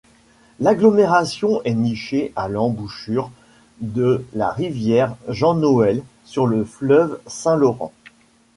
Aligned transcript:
L'agglomération 0.59 1.61
est 1.61 1.75
nichée 1.75 2.33
à 2.35 2.47
l'embouchure 2.47 3.29
de 3.81 4.25
la 4.33 4.49
rivière 4.49 5.15
Jean-Noël 5.27 6.01
sur 6.25 6.47
le 6.47 6.65
fleuve 6.65 7.19
Saint-Laurent. 7.27 7.93